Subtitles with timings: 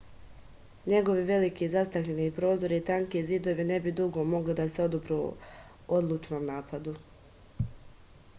[0.91, 5.21] njegovi veliki zastakljeni prozori i tanki zidovi ne bi dugo mogli da se odupru
[6.01, 6.97] odlučnom napadu